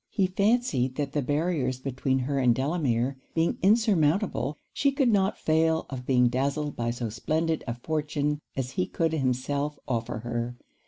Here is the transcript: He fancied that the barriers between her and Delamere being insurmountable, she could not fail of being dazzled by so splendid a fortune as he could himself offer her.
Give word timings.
He 0.09 0.25
fancied 0.25 0.95
that 0.95 1.11
the 1.11 1.21
barriers 1.21 1.79
between 1.79 2.17
her 2.17 2.39
and 2.39 2.55
Delamere 2.55 3.17
being 3.35 3.59
insurmountable, 3.61 4.57
she 4.73 4.91
could 4.91 5.09
not 5.09 5.37
fail 5.37 5.85
of 5.91 6.07
being 6.07 6.27
dazzled 6.27 6.75
by 6.75 6.89
so 6.89 7.09
splendid 7.09 7.63
a 7.67 7.75
fortune 7.75 8.39
as 8.55 8.71
he 8.71 8.87
could 8.87 9.13
himself 9.13 9.77
offer 9.87 10.17
her. 10.21 10.55